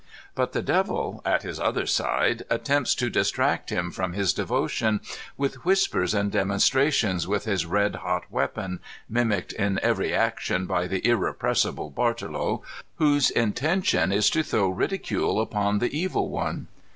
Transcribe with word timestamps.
But 0.33 0.53
the 0.53 0.63
Devil, 0.63 1.21
at 1.23 1.43
his 1.43 1.59
other 1.59 1.85
side, 1.85 2.41
attempts 2.49 2.95
to 2.95 3.07
distract 3.11 3.69
him 3.69 3.91
from 3.91 4.13
his 4.13 4.33
devotion 4.33 4.99
with 5.37 5.63
whispers 5.63 6.15
and 6.15 6.31
demonstrations 6.31 7.27
with 7.27 7.45
his 7.45 7.67
red 7.67 7.97
hot 7.97 8.23
weapon, 8.31 8.79
mimicked 9.07 9.53
in 9.53 9.79
eveiy 9.83 10.11
action 10.17 10.65
by 10.65 10.87
the 10.87 11.07
irrepressible 11.07 11.91
Bartolo, 11.91 12.63
whose 12.95 13.29
intention 13.29 14.11
is 14.11 14.31
to 14.31 14.41
throw 14.41 14.69
ridicule 14.69 15.39
upon 15.39 15.77
the 15.77 15.95
Evil 15.95 16.29
One. 16.29 16.67